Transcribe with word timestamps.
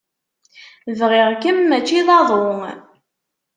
Bɣiɣ-kem 0.99 1.57
mačči 1.69 1.99
d 2.07 2.09
aḍu. 2.19 2.49